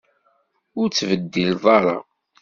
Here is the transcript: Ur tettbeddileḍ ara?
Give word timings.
Ur 0.79 0.87
tettbeddileḍ 0.89 1.63
ara? 1.77 1.97